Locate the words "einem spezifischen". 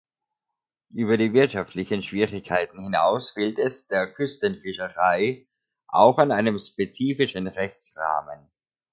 6.31-7.45